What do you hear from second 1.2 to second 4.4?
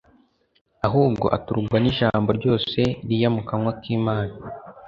aturugwa n'ijambo ryose riya mu kanwa k'Imana.»